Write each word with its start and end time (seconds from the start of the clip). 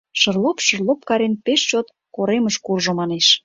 Шырлоп-шырлоп 0.19 0.99
кырен, 1.07 1.33
пеш 1.45 1.61
чот 1.69 1.87
коремыш 2.15 2.55
куржо, 2.65 2.91
манеш. 2.99 3.27